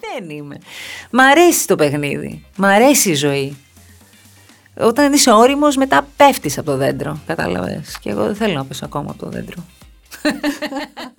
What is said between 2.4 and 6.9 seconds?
Μ' αρέσει η ζωή. Όταν είσαι όριμος, μετά πέφτεις από το